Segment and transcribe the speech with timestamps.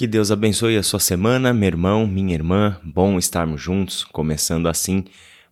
[0.00, 2.80] Que Deus abençoe a sua semana, meu irmão, minha irmã.
[2.82, 5.04] Bom estarmos juntos, começando assim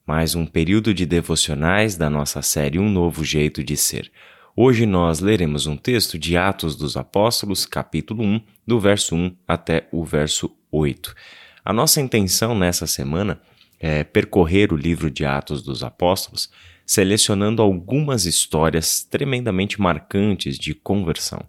[0.07, 4.11] mais um período de devocionais da nossa série Um Novo Jeito de Ser.
[4.57, 9.87] Hoje nós leremos um texto de Atos dos Apóstolos, capítulo 1, do verso 1 até
[9.93, 11.15] o verso 8.
[11.63, 13.43] A nossa intenção nessa semana
[13.79, 16.51] é percorrer o livro de Atos dos Apóstolos,
[16.87, 21.47] selecionando algumas histórias tremendamente marcantes de conversão.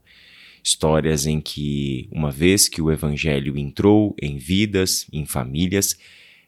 [0.63, 5.97] Histórias em que, uma vez que o Evangelho entrou em vidas, em famílias,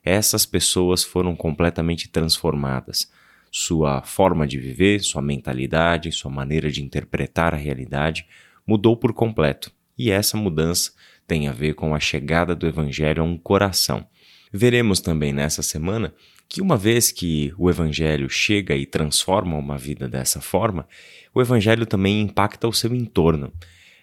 [0.03, 3.11] essas pessoas foram completamente transformadas.
[3.51, 8.25] Sua forma de viver, sua mentalidade, sua maneira de interpretar a realidade
[8.65, 9.71] mudou por completo.
[9.97, 10.91] E essa mudança
[11.27, 14.05] tem a ver com a chegada do Evangelho a um coração.
[14.51, 16.13] Veremos também nessa semana
[16.47, 20.87] que, uma vez que o Evangelho chega e transforma uma vida dessa forma,
[21.33, 23.53] o Evangelho também impacta o seu entorno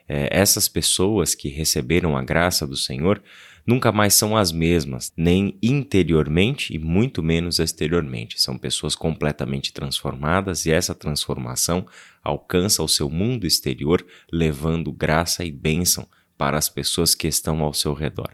[0.09, 3.23] é, essas pessoas que receberam a graça do Senhor
[3.66, 8.41] nunca mais são as mesmas, nem interiormente e muito menos exteriormente.
[8.41, 11.87] São pessoas completamente transformadas e essa transformação
[12.24, 16.09] alcança o seu mundo exterior, levando graça e bênção
[16.39, 18.31] para as pessoas que estão ao seu redor.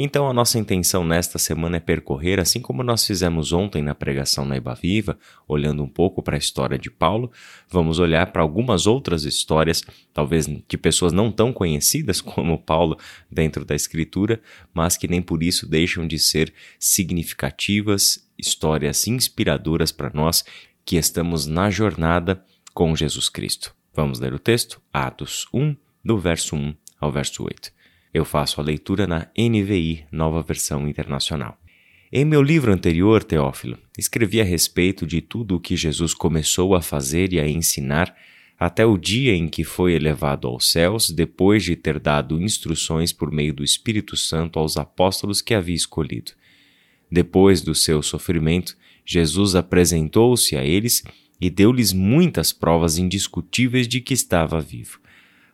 [0.00, 4.44] Então, a nossa intenção nesta semana é percorrer, assim como nós fizemos ontem na pregação
[4.44, 7.32] na Iba Viva, olhando um pouco para a história de Paulo,
[7.68, 9.82] vamos olhar para algumas outras histórias,
[10.14, 12.96] talvez de pessoas não tão conhecidas como Paulo
[13.28, 14.40] dentro da Escritura,
[14.72, 20.44] mas que nem por isso deixam de ser significativas, histórias inspiradoras para nós
[20.84, 22.40] que estamos na jornada
[22.72, 23.74] com Jesus Cristo.
[23.92, 24.80] Vamos ler o texto?
[24.92, 27.70] Atos 1, do verso 1 ao verso 8.
[28.12, 31.58] Eu faço a leitura na NVI, Nova Versão Internacional.
[32.10, 36.80] Em meu livro anterior, Teófilo, escrevi a respeito de tudo o que Jesus começou a
[36.80, 38.16] fazer e a ensinar
[38.58, 43.30] até o dia em que foi elevado aos céus, depois de ter dado instruções por
[43.30, 46.32] meio do Espírito Santo aos apóstolos que havia escolhido.
[47.10, 51.04] Depois do seu sofrimento, Jesus apresentou-se a eles
[51.40, 54.98] e deu-lhes muitas provas indiscutíveis de que estava vivo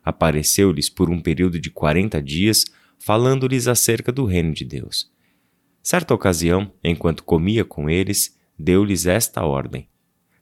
[0.05, 2.63] apareceu-lhes por um período de quarenta dias,
[2.99, 5.11] falando-lhes acerca do reino de Deus.
[5.81, 9.89] Certa ocasião, enquanto comia com eles, deu-lhes esta ordem: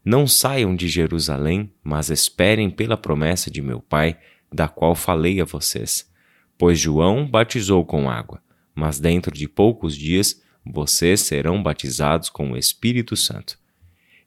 [0.03, 4.19] Não saiam de Jerusalém, mas esperem pela promessa de meu Pai,
[4.51, 6.11] da qual falei a vocês.
[6.57, 8.41] Pois João batizou com água,
[8.75, 13.57] mas dentro de poucos dias vocês serão batizados com o Espírito Santo.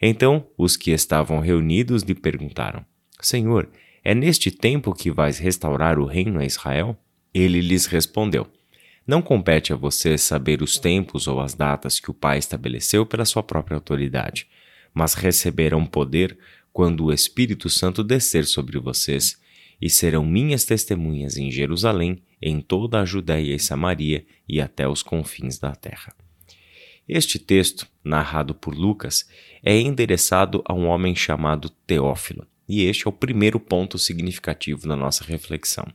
[0.01, 2.85] Então os que estavam reunidos lhe perguntaram:
[3.21, 3.71] Senhor,
[4.09, 6.97] é neste tempo que vais restaurar o reino a Israel?
[7.35, 8.47] Ele lhes respondeu:
[9.05, 13.25] Não compete a vocês saber os tempos ou as datas que o Pai estabeleceu pela
[13.25, 14.47] sua própria autoridade,
[14.95, 16.39] mas receberão poder
[16.73, 19.43] quando o Espírito Santo descer sobre vocês,
[19.83, 25.03] e serão minhas testemunhas em Jerusalém, em toda a Judéia e Samaria e até os
[25.03, 26.15] confins da terra.
[27.09, 29.29] Este texto, narrado por Lucas,
[29.65, 32.47] é endereçado a um homem chamado Teófilo.
[32.69, 35.87] E este é o primeiro ponto significativo na nossa reflexão.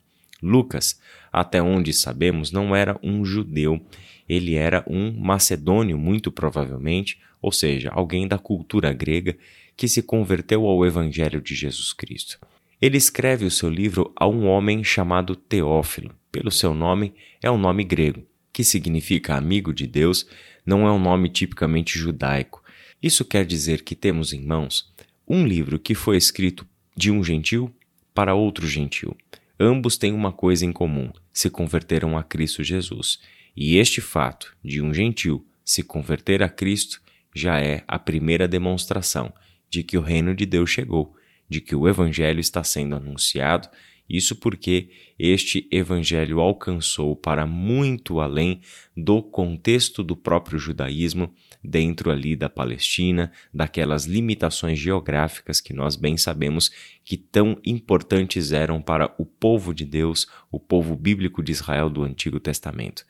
[0.41, 0.99] Lucas,
[1.31, 3.79] até onde sabemos, não era um judeu,
[4.27, 9.37] ele era um macedônio, muito provavelmente, ou seja, alguém da cultura grega
[9.75, 12.39] que se converteu ao Evangelho de Jesus Cristo.
[12.81, 16.15] Ele escreve o seu livro a um homem chamado Teófilo.
[16.31, 20.25] Pelo seu nome, é um nome grego, que significa amigo de Deus,
[20.65, 22.63] não é um nome tipicamente judaico.
[23.01, 24.91] Isso quer dizer que temos em mãos
[25.33, 27.73] um livro que foi escrito de um gentil
[28.13, 29.15] para outro gentil.
[29.57, 33.21] Ambos têm uma coisa em comum: se converteram a Cristo Jesus.
[33.55, 37.01] E este fato de um gentil se converter a Cristo
[37.33, 39.31] já é a primeira demonstração
[39.69, 41.15] de que o reino de Deus chegou,
[41.47, 43.69] de que o Evangelho está sendo anunciado
[44.11, 48.59] isso porque este evangelho alcançou para muito além
[48.95, 51.33] do contexto do próprio judaísmo,
[51.63, 56.71] dentro ali da Palestina, daquelas limitações geográficas que nós bem sabemos
[57.05, 62.03] que tão importantes eram para o povo de Deus, o povo bíblico de Israel do
[62.03, 63.05] Antigo Testamento.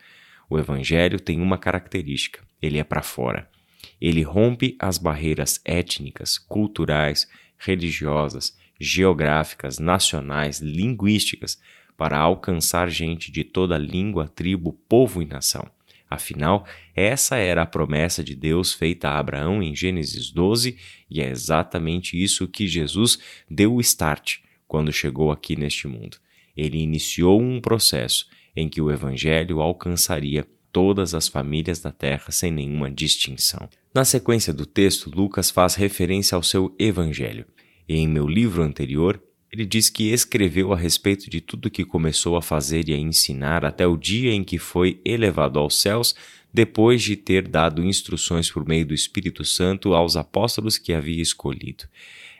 [0.47, 3.49] O evangelho tem uma característica: ele é para fora.
[3.99, 7.27] Ele rompe as barreiras étnicas, culturais,
[7.57, 11.59] religiosas, geográficas, nacionais, linguísticas,
[11.95, 15.69] para alcançar gente de toda língua, tribo, povo e nação.
[16.09, 20.77] Afinal, essa era a promessa de Deus feita a Abraão em Gênesis 12,
[21.09, 23.19] e é exatamente isso que Jesus
[23.49, 26.17] deu o start quando chegou aqui neste mundo.
[26.57, 28.25] Ele iniciou um processo
[28.55, 33.69] em que o evangelho alcançaria todas as famílias da terra sem nenhuma distinção.
[33.93, 37.45] Na sequência do texto, Lucas faz referência ao seu evangelho.
[37.93, 39.21] Em meu livro anterior,
[39.51, 43.65] ele diz que escreveu a respeito de tudo que começou a fazer e a ensinar
[43.65, 46.15] até o dia em que foi elevado aos céus,
[46.53, 51.83] depois de ter dado instruções por meio do Espírito Santo aos apóstolos que havia escolhido.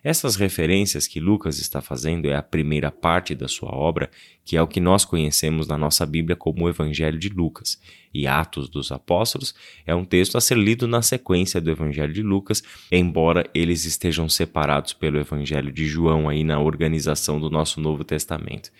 [0.04, 4.10] Essas referências que Lucas está fazendo é a primeira parte da sua obra,
[4.44, 7.80] que é o que nós conhecemos na nossa Bíblia como o Evangelho de Lucas.
[8.12, 9.54] E Atos dos Apóstolos
[9.86, 14.28] é um texto a ser lido na sequência do Evangelho de Lucas, embora eles estejam
[14.28, 18.72] separados pelo Evangelho de João aí na organização do nosso Novo Testamento.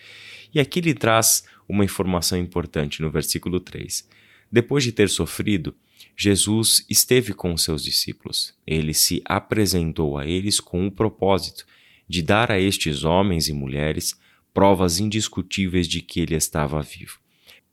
[0.52, 4.08] E aqui ele traz uma informação importante no versículo 3.
[4.50, 5.74] Depois de ter sofrido,
[6.16, 8.54] Jesus esteve com os seus discípulos.
[8.66, 11.66] Ele se apresentou a eles com o propósito
[12.08, 14.14] de dar a estes homens e mulheres
[14.52, 17.18] provas indiscutíveis de que ele estava vivo.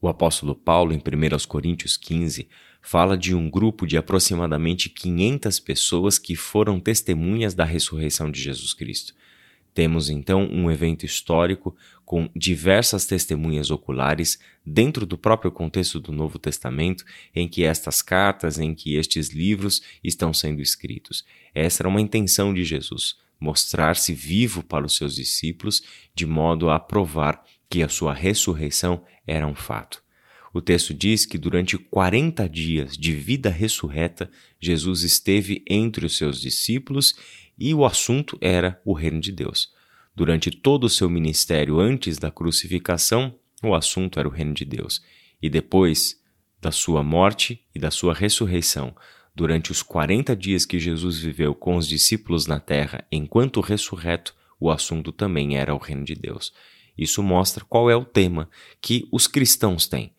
[0.01, 2.47] O apóstolo Paulo, em 1 Coríntios 15,
[2.81, 8.73] fala de um grupo de aproximadamente 500 pessoas que foram testemunhas da ressurreição de Jesus
[8.73, 9.13] Cristo.
[9.79, 11.73] Temos então um evento histórico
[12.03, 18.59] com diversas testemunhas oculares dentro do próprio contexto do Novo Testamento, em que estas cartas,
[18.59, 21.23] em que estes livros estão sendo escritos.
[21.55, 25.81] Essa era uma intenção de Jesus, mostrar-se vivo para os seus discípulos,
[26.13, 30.03] de modo a provar que a sua ressurreição era um fato.
[30.53, 34.29] O texto diz que durante 40 dias de vida ressurreta,
[34.59, 37.15] Jesus esteve entre os seus discípulos
[37.59, 39.73] e o assunto era o reino de Deus.
[40.15, 45.03] Durante todo o seu ministério antes da crucificação, o assunto era o reino de Deus.
[45.41, 46.19] E depois
[46.61, 48.95] da sua morte e da sua ressurreição,
[49.35, 54.69] durante os 40 dias que Jesus viveu com os discípulos na terra, enquanto ressurreto, o
[54.69, 56.53] assunto também era o reino de Deus.
[56.97, 58.49] Isso mostra qual é o tema
[58.81, 60.13] que os cristãos têm.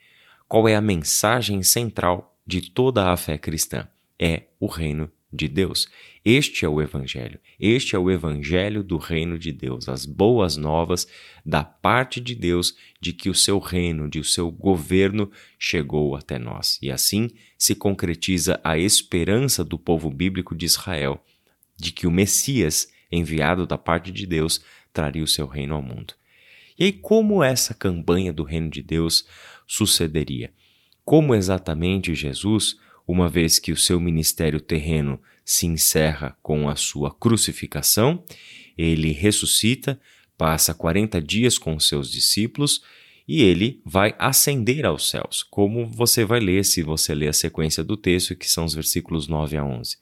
[0.49, 3.87] Qual é a mensagem central de toda a fé cristã?
[4.19, 5.88] É o reino de Deus.
[6.25, 7.38] Este é o Evangelho.
[7.59, 11.06] Este é o Evangelho do reino de Deus, as boas novas
[11.44, 16.38] da parte de Deus de que o seu reino, de o seu governo chegou até
[16.38, 16.79] nós.
[16.82, 21.25] E assim se concretiza a esperança do povo bíblico de Israel
[21.81, 24.62] de que o Messias, enviado da parte de Deus,
[24.93, 26.15] traria o seu reino ao mundo.
[26.79, 29.27] E aí, como essa campanha do reino de Deus
[29.67, 30.53] sucederia?
[31.05, 32.79] Como exatamente Jesus
[33.11, 38.25] uma vez que o seu ministério terreno se encerra com a sua crucificação,
[38.79, 40.01] ele ressuscita,
[40.39, 42.83] passa 40 dias com seus discípulos
[43.27, 47.83] e ele vai ascender aos céus, como você vai ler se você ler a sequência
[47.83, 49.97] do texto, que são os versículos 9 a 11.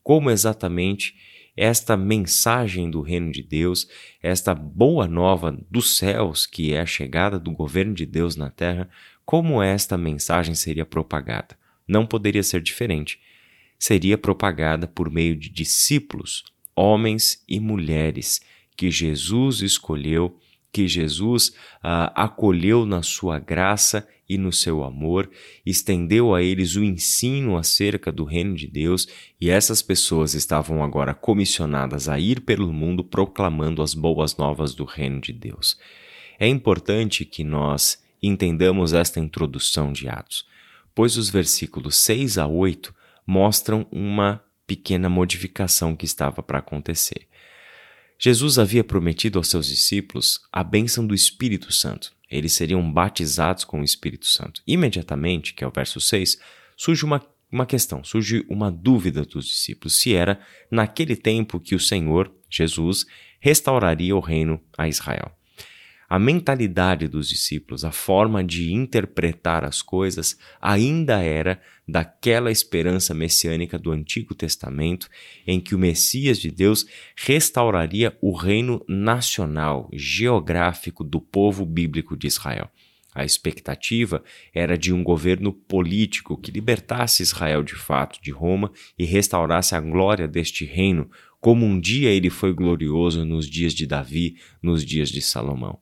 [0.00, 1.16] Como exatamente
[1.56, 3.88] esta mensagem do reino de Deus,
[4.22, 8.88] esta boa nova dos céus, que é a chegada do governo de Deus na terra,
[9.24, 11.60] como esta mensagem seria propagada?
[11.92, 13.20] Não poderia ser diferente.
[13.78, 16.42] Seria propagada por meio de discípulos,
[16.74, 18.40] homens e mulheres,
[18.76, 20.38] que Jesus escolheu,
[20.72, 25.30] que Jesus ah, acolheu na sua graça e no seu amor,
[25.66, 29.06] estendeu a eles o ensino acerca do reino de Deus,
[29.38, 34.84] e essas pessoas estavam agora comissionadas a ir pelo mundo proclamando as boas novas do
[34.84, 35.78] reino de Deus.
[36.38, 40.50] É importante que nós entendamos esta introdução de Atos
[40.94, 42.94] pois os versículos 6 a 8
[43.26, 47.26] mostram uma pequena modificação que estava para acontecer.
[48.18, 52.12] Jesus havia prometido aos seus discípulos a bênção do Espírito Santo.
[52.30, 54.62] Eles seriam batizados com o Espírito Santo.
[54.66, 56.38] Imediatamente, que é o verso 6,
[56.76, 57.20] surge uma,
[57.50, 63.04] uma questão, surge uma dúvida dos discípulos se era naquele tempo que o Senhor, Jesus,
[63.40, 65.36] restauraria o reino a Israel.
[66.12, 73.78] A mentalidade dos discípulos, a forma de interpretar as coisas, ainda era daquela esperança messiânica
[73.78, 75.08] do Antigo Testamento,
[75.46, 76.84] em que o Messias de Deus
[77.16, 82.70] restauraria o reino nacional, geográfico do povo bíblico de Israel.
[83.14, 89.06] A expectativa era de um governo político que libertasse Israel de fato de Roma e
[89.06, 94.36] restaurasse a glória deste reino, como um dia ele foi glorioso nos dias de Davi,
[94.62, 95.80] nos dias de Salomão.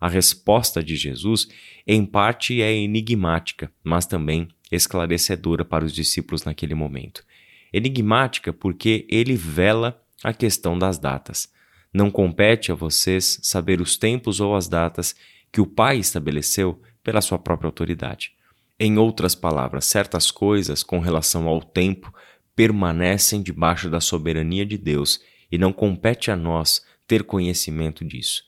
[0.00, 1.48] A resposta de Jesus,
[1.86, 7.24] em parte, é enigmática, mas também esclarecedora para os discípulos naquele momento.
[7.72, 11.52] Enigmática porque ele vela a questão das datas.
[11.92, 15.14] Não compete a vocês saber os tempos ou as datas
[15.50, 18.32] que o Pai estabeleceu pela sua própria autoridade.
[18.78, 22.12] Em outras palavras, certas coisas com relação ao tempo
[22.54, 28.47] permanecem debaixo da soberania de Deus e não compete a nós ter conhecimento disso.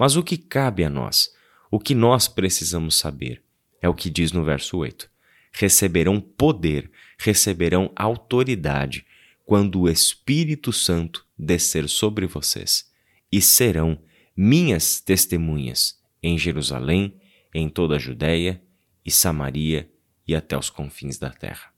[0.00, 1.30] Mas o que cabe a nós,
[1.70, 3.42] o que nós precisamos saber,
[3.82, 5.10] é o que diz no verso 8:
[5.52, 9.04] receberão poder, receberão autoridade
[9.44, 12.90] quando o Espírito Santo descer sobre vocês,
[13.30, 14.00] e serão
[14.34, 17.20] minhas testemunhas em Jerusalém,
[17.52, 18.62] em toda a Judéia
[19.04, 19.90] e Samaria
[20.26, 21.74] e até os confins da terra.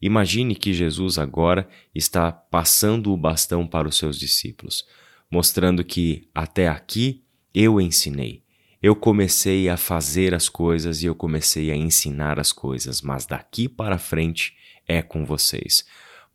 [0.00, 4.86] Imagine que Jesus agora está passando o bastão para os seus discípulos,
[5.30, 7.25] mostrando que até aqui
[7.58, 8.42] eu ensinei.
[8.82, 13.66] Eu comecei a fazer as coisas e eu comecei a ensinar as coisas, mas daqui
[13.66, 14.54] para frente
[14.86, 15.86] é com vocês.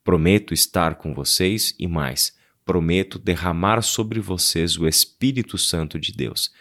[0.04, 2.36] Prometo estar com vocês e mais,
[2.66, 6.52] prometo derramar sobre vocês o Espírito Santo de Deus.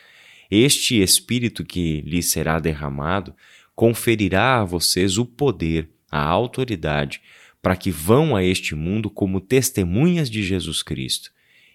[0.50, 3.35] Este Espírito que lhes será derramado
[3.75, 7.23] conferirá a vocês o poder, a autoridade,
[7.62, 11.33] para que vão a este mundo como testemunhas de Jesus Cristo.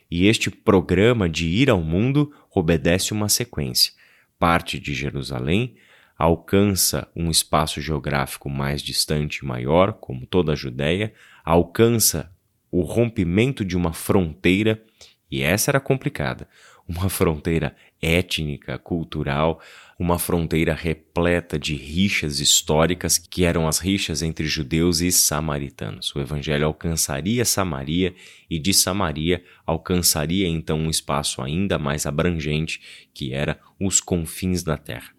[0.09, 3.93] E este programa de ir ao mundo obedece uma sequência.
[4.37, 5.75] Parte de Jerusalém,
[6.17, 12.31] alcança um espaço geográfico mais distante e maior, como toda a Judéia, alcança
[12.71, 14.83] o rompimento de uma fronteira,
[15.29, 16.47] e essa era complicada,
[16.87, 19.59] uma fronteira étnica, cultural,
[19.97, 26.13] uma fronteira repleta de rixas históricas, que eram as rixas entre judeus e samaritanos.
[26.13, 28.13] O evangelho alcançaria Samaria
[28.49, 32.81] e de Samaria alcançaria então um espaço ainda mais abrangente,
[33.13, 35.15] que era os confins da terra.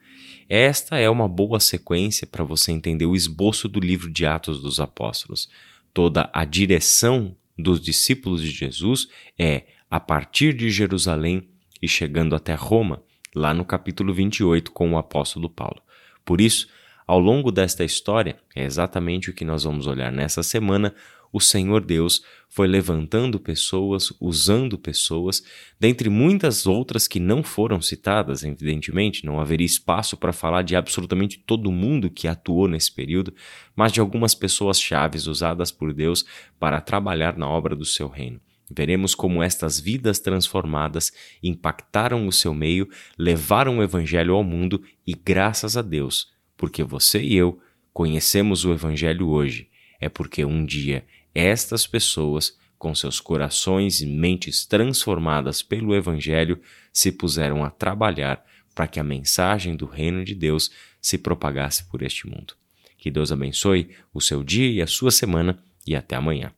[0.49, 4.78] Esta é uma boa sequência para você entender o esboço do livro de Atos dos
[4.78, 5.49] Apóstolos.
[5.92, 11.49] Toda a direção dos discípulos de Jesus é a partir de Jerusalém
[11.80, 13.02] e chegando até Roma,
[13.37, 15.83] lá no capítulo 28 com o apóstolo Paulo.
[16.25, 16.69] Por isso,
[17.07, 20.95] ao longo desta história, é exatamente o que nós vamos olhar nessa semana,
[21.31, 25.43] o Senhor Deus foi levantando pessoas, usando pessoas,
[25.78, 31.38] dentre muitas outras que não foram citadas, evidentemente, não haveria espaço para falar de absolutamente
[31.38, 33.35] todo mundo que atuou nesse período,
[33.75, 36.25] mas de algumas pessoas chaves usadas por Deus
[36.59, 38.40] para trabalhar na obra do seu reino.
[38.71, 45.15] Veremos como estas vidas transformadas impactaram o seu meio, levaram o Evangelho ao mundo e,
[45.15, 47.61] graças a Deus, porque você e eu
[47.93, 49.71] conhecemos o Evangelho hoje,
[50.01, 56.61] é porque um dia estas pessoas, com seus corações e mentes transformadas pelo Evangelho,
[56.93, 58.45] se puseram a trabalhar
[58.75, 60.71] para que a mensagem do Reino de Deus
[61.01, 62.55] se propagasse por este mundo.
[62.99, 66.57] Que Deus abençoe o seu dia e a sua semana e até amanhã.